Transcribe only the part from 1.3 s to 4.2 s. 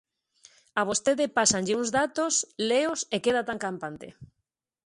pásanlle uns datos, leos e queda tan campante.